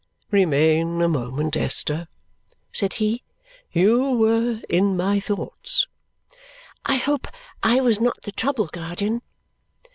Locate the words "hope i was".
6.95-8.01